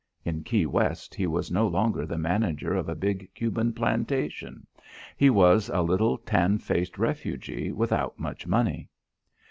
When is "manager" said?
2.17-2.73